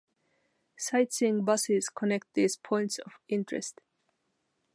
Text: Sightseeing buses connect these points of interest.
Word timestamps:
Sightseeing 0.79 1.45
buses 1.45 1.87
connect 1.89 2.33
these 2.33 2.57
points 2.57 2.97
of 2.97 3.19
interest. 3.27 3.81